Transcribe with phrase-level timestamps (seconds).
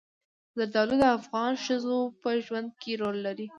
[0.57, 3.47] زردالو د افغان ښځو په ژوند کې رول لري.